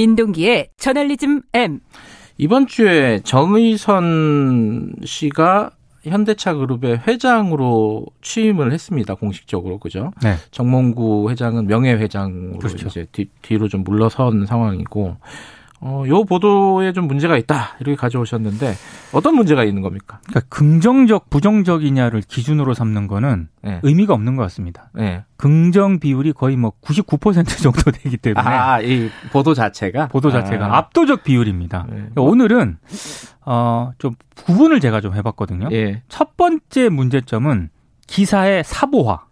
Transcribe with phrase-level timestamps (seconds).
[0.00, 1.80] 민동기의 저널리즘 M.
[2.38, 5.72] 이번 주에 정의선 씨가
[6.04, 9.14] 현대차 그룹의 회장으로 취임을 했습니다.
[9.14, 10.12] 공식적으로 그죠?
[10.22, 10.36] 네.
[10.52, 12.88] 정몽구 회장은 명예 회장으로 그렇죠.
[12.88, 15.18] 이제 뒤, 뒤로 좀 물러선 상황이고
[15.82, 18.74] 어, 요 보도에 좀 문제가 있다 이렇게 가져오셨는데
[19.12, 20.20] 어떤 문제가 있는 겁니까?
[20.26, 23.80] 그러니까 긍정적, 부정적이냐를 기준으로 삼는 거는 네.
[23.82, 24.90] 의미가 없는 것 같습니다.
[24.92, 25.24] 네.
[25.36, 30.78] 긍정 비율이 거의 뭐 99% 정도 되기 때문에 아, 이 보도 자체가 보도 자체가 아,
[30.78, 31.86] 압도적 비율입니다.
[31.88, 31.96] 네.
[31.96, 32.78] 그러니까 오늘은
[33.46, 35.68] 어, 좀 구분을 제가 좀 해 봤거든요.
[35.72, 36.02] 예.
[36.08, 37.70] 첫 번째 문제점은
[38.06, 39.29] 기사의 사보화.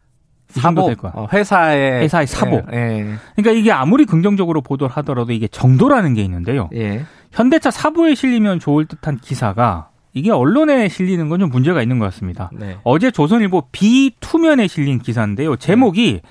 [0.48, 1.12] 사보 될 거야.
[1.14, 2.62] 어, 회사의 회사의 사보.
[2.72, 2.76] 예.
[2.76, 3.14] 예.
[3.36, 6.70] 그러니까 이게 아무리 긍정적으로 보도를 하더라도 이게 정도라는 게 있는데요.
[6.74, 7.04] 예.
[7.32, 12.50] 현대차 사보에 실리면 좋을 듯한 기사가 이게 언론에 실리는 건 좀 문제가 있는 것 같습니다.
[12.52, 12.78] 네.
[12.82, 15.56] 어제 조선일보 비투면에 실린 기사인데요.
[15.56, 16.22] 제목이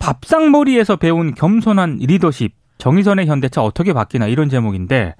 [0.00, 5.14] 밥상머리에서 배운 겸손한 리더십, 정의선의 현대차 어떻게 바뀌나 이런 제목인데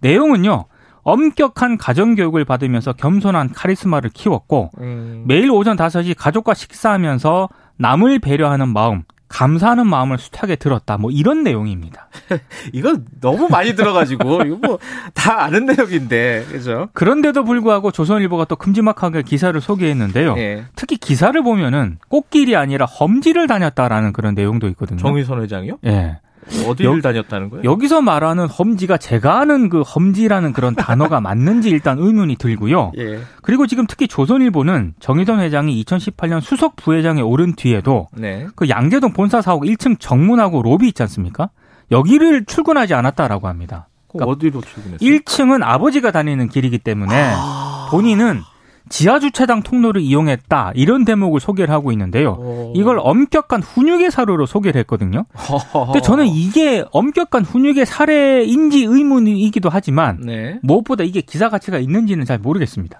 [0.00, 0.64] 내용은요.
[1.02, 5.24] 엄격한 가정교육을 받으면서 겸손한 카리스마를 키웠고 음.
[5.26, 7.48] 매일 오전 5시 가족과 식사하면서
[7.78, 10.96] 남을 배려하는 마음, 감사하는 마음을 숱하게 들었다.
[10.98, 12.08] 뭐 이런 내용입니다.
[12.74, 14.78] 이거 너무 많이 들어가지고 이거 뭐
[15.14, 16.88] 다 아는 내용인데 그죠?
[16.94, 20.34] 그런데도 불구하고 조선일보가 또 큼지막하게 기사를 소개했는데요.
[20.38, 20.64] 예.
[20.74, 24.98] 특히 기사를 보면은 꽃길이 아니라 험지를 다녔다라는 그런 내용도 있거든요.
[24.98, 25.78] 정의선 회장이요?
[25.86, 26.18] 예.
[26.66, 27.64] 어디를 여- 다녔다는 거예요?
[27.64, 32.92] 여기서 말하는 험지가 제가 아는 그 험지라는 그런 단어가 맞는지 일단 의문이 들고요.
[32.98, 33.20] 예.
[33.42, 38.46] 그리고 지금 특히 조선일보는 정의선 회장이 2018년 수석 부회장에 오른 뒤에도 네.
[38.56, 41.50] 그 양재동 본사 사옥 1층 정문하고 로비 있지 않습니까?
[41.90, 43.88] 여기를 출근하지 않았다라고 합니다.
[44.08, 44.98] 그 어디로 출근했어요?
[44.98, 47.88] 1층은 아버지가 다니는 길이기 때문에 아.
[47.90, 48.40] 본인은
[48.88, 52.36] 지하 주차장 통로를 이용했다 이런 대목을 소개를 하고 있는데요.
[52.38, 52.72] 어.
[52.74, 55.26] 이걸 엄격한 훈육의 사료로 소개를 했거든요.
[55.34, 55.92] 허허허.
[55.92, 60.58] 근데 저는 이게 엄격한 훈육의 사례인지 의문이기도 하지만 네.
[60.62, 62.98] 무엇보다 이게 기사 가치가 있는지는 잘 모르겠습니다.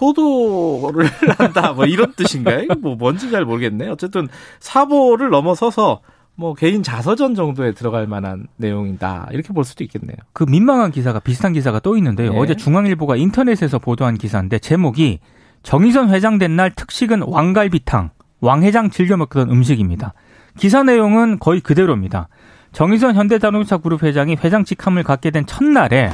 [0.00, 1.06] 효도를
[1.38, 2.68] 한다 뭐 이런 뜻인가요?
[2.80, 3.88] 뭐 뭔지 잘 모르겠네.
[3.88, 4.28] 어쨌든
[4.60, 6.00] 사보를 넘어서서
[6.42, 10.16] 뭐 개인 자서전 정도에 들어갈 만한 내용이다 이렇게 볼 수도 있겠네요.
[10.32, 12.32] 그 민망한 기사가 비슷한 기사가 또 있는데요.
[12.32, 12.38] 네.
[12.38, 15.20] 어제 중앙일보가 인터넷에서 보도한 기사인데 제목이
[15.62, 18.10] 정의선 회장 된 날 특식은 왕갈비탕,
[18.40, 20.14] 왕 회장 즐겨 먹던 음식입니다.
[20.56, 22.26] 기사 내용은 거의 그대로입니다.
[22.72, 26.10] 정의선 현대자동차 그룹 회장이 회장 직함을 갖게 된 첫날에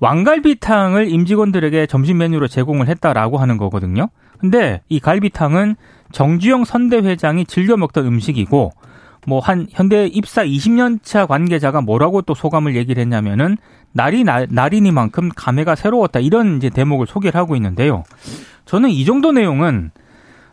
[0.00, 4.08] 왕갈비탕을 임직원들에게 점심 메뉴로 제공을 했다라고 하는 거거든요.
[4.38, 5.76] 근데 이 갈비탕은
[6.12, 8.72] 정주영 선대 회장이 즐겨 먹던 음식이고
[9.26, 13.56] 뭐 한 현대 입사 20년 차 관계자가 뭐라고 또 소감을 얘기를 했냐면은
[13.92, 18.04] 날이 날, 날이니만큼 감회가 새로웠다 이런 이제 대목을 소개를 하고 있는데요.
[18.66, 19.90] 저는 이 정도 내용은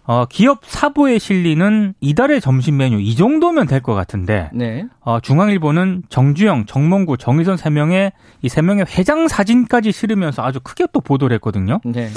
[0.10, 4.86] 어, 기업 사보에 실리는 이달의 점심 메뉴 이 정도면 될 것 같은데 네.
[5.02, 10.88] 어, 중앙일보는 정주영, 정몽구, 정의선 세 명의 이 세 명의 회장 사진까지 실으면서 아주 크게
[10.94, 11.80] 또 보도를 했거든요.
[11.84, 12.10] 네.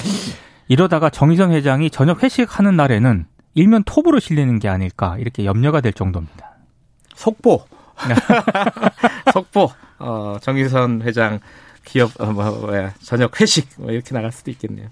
[0.68, 6.50] 이러다가 정의선 회장이 저녁 회식하는 날에는 일면 톱으로 실리는 게 아닐까 이렇게 염려가 될 정도입니다.
[7.14, 7.64] 속보.
[9.32, 9.70] 속보.
[9.98, 11.40] 어, 정의선 회장
[11.84, 14.88] 기업 어, 뭐, 뭐야 저녁 회식 뭐 이렇게 나갈 수도 있겠네요.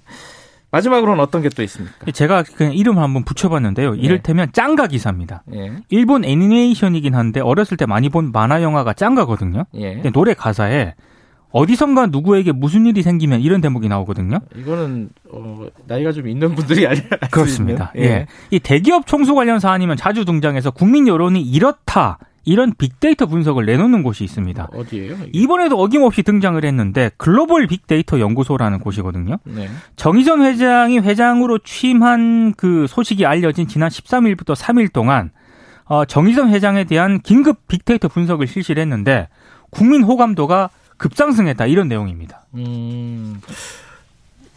[0.71, 2.11] 마지막으로는 어떤 게 또 있습니까?
[2.13, 3.95] 제가 그냥 이름을 한번 붙여봤는데요.
[3.95, 5.43] 이를테면 짱가 기사입니다.
[5.55, 5.73] 예.
[5.89, 9.65] 일본 애니메이션이긴 한데 어렸을 때 많이 본 만화 영화가 짱가거든요.
[9.75, 9.95] 예.
[9.95, 10.95] 근데 노래 가사에
[11.51, 14.41] 어디선가 누구에게 무슨 일이 생기면 이런 대목이 나오거든요.
[14.57, 17.93] 이거는 어, 나이가 좀 있는 분들이 아니라 그렇습니다.
[17.97, 18.03] 예.
[18.03, 18.27] 예.
[18.51, 22.19] 이 대기업 총수 관련 사안이면 자주 등장해서 국민 여론이 이렇다.
[22.45, 24.71] 이런 빅데이터 분석을 내놓는 곳이 있습니다.
[24.73, 25.15] 어디예요?
[25.17, 25.31] 이게?
[25.35, 29.37] 이번에도 어김없이 등장을 했는데 글로벌 빅데이터 연구소라는 곳이거든요.
[29.45, 29.69] 네.
[29.97, 35.31] 정의선 회장이 회장으로 취임한 그 소식이 알려진 지난 13일부터 3일 동안
[35.85, 39.29] 어, 정의선 회장에 대한 긴급 빅데이터 분석을 실시를 했는데
[39.71, 42.43] 국민 호감도가 급상승했다 이런 내용입니다.
[42.55, 43.41] 음.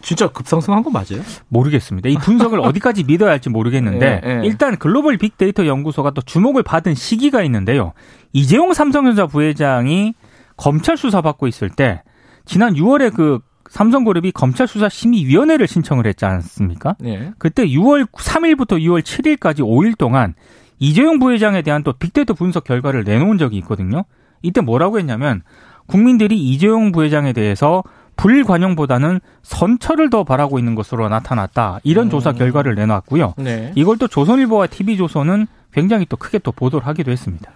[0.01, 1.21] 진짜 급상승한 거 맞아요?
[1.47, 2.09] 모르겠습니다.
[2.09, 4.41] 이 분석을 어디까지 믿어야 할지 모르겠는데 예, 예.
[4.45, 7.93] 일단 글로벌 빅데이터 연구소가 또 주목을 받은 시기가 있는데요.
[8.33, 10.15] 이재용 삼성전자 부회장이
[10.57, 12.01] 검찰 수사 받고 있을 때
[12.45, 13.39] 지난 6월에 그
[13.69, 16.95] 삼성그룹이 검찰 수사 심의위원회를 신청을 했지 않습니까?
[16.99, 17.31] 네.
[17.37, 20.33] 그때 6월 3일부터 6월 7일까지 5일 동안
[20.79, 24.03] 이재용 부회장에 대한 또 빅데이터 분석 결과를 내놓은 적이 있거든요.
[24.41, 25.43] 이때 뭐라고 했냐면
[25.91, 27.83] 국민들이 이재용 부회장에 대해서
[28.15, 31.79] 불관용보다는 선처를 더 바라고 있는 것으로 나타났다.
[31.83, 33.33] 이런 조사 결과를 내놨고요.
[33.37, 33.73] 네.
[33.75, 37.51] 이걸 또 조선일보와 TV조선은 굉장히 또 크게 또 보도를 하기도 했습니다.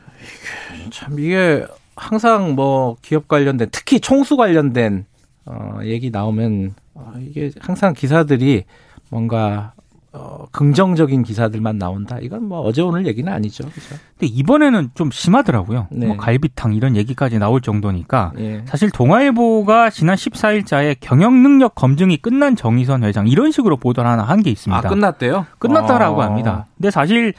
[0.92, 1.66] 참 이게
[1.96, 5.06] 항상 뭐 기업 관련된 특히 총수 관련된
[5.46, 8.66] 어 얘기 나오면 어, 이게 항상 기사들이
[9.10, 9.74] 뭔가
[10.17, 12.17] 어, 긍정적인 기사들만 나온다.
[12.21, 13.65] 이건 뭐 어제 오늘 얘기는 아니죠.
[13.65, 13.95] 그렇죠?
[14.17, 15.88] 근데 이번에는 좀 심하더라고요.
[15.91, 16.07] 네.
[16.07, 18.63] 뭐 갈비탕 이런 얘기까지 나올 정도니까 예.
[18.65, 24.45] 사실 동아일보가 지난 14일자에 경영 능력 검증이 끝난 정의선 회장 이런 식으로 보도를 하나 한
[24.45, 24.88] 게 있습니다.
[24.88, 25.45] 아 끝났대요?
[25.59, 26.23] 끝났다라고 어.
[26.23, 26.67] 합니다.
[26.77, 27.33] 근데 사실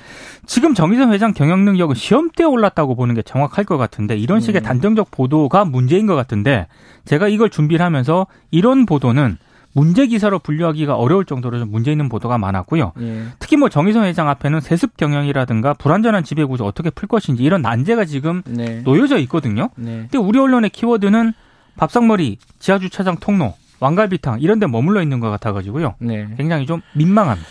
[0.45, 4.65] 지금 정의선 회장 경영 능력은 시험대에 올랐다고 보는 게 정확할 것 같은데 이런 식의 음.
[4.65, 6.67] 단정적 보도가 문제인 것 같은데
[7.05, 9.39] 제가 이걸 준비를 하면서 이런 보도는
[9.77, 12.93] 문제 기사로 분류하기가 어려울 정도로 좀 문제 있는 보도가 많았고요.
[12.99, 13.25] 예.
[13.39, 18.07] 특히 뭐 정의선 회장 앞에는 세습 경영이라든가 불완전한 지배 구조 어떻게 풀 것인지 이런 난제가
[18.07, 18.81] 지금 네.
[18.81, 19.69] 놓여져 있거든요.
[19.77, 20.07] 네.
[20.11, 21.35] 근데 우리 언론의 키워드는
[21.77, 25.97] 밥상머리, 지하 주차장 통로, 왕갈비탕 이런 데 머물러 있는 것 같아 가지고요.
[25.99, 26.27] 네.
[26.39, 27.47] 굉장히 좀 민망합니다.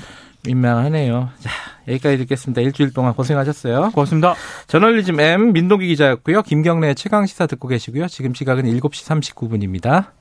[0.47, 1.29] 민망하네요.
[1.37, 1.51] 자,
[1.87, 2.61] 여기까지 듣겠습니다.
[2.61, 3.91] 일주일 동안 고생하셨어요.
[3.93, 4.33] 고맙습니다.
[4.65, 6.41] 저널리즘 M 민동기 기자였고요.
[6.41, 8.07] 김경래 최강 시사 듣고 계시고요.
[8.07, 10.15] 지금 시각은 7시 39분입니다.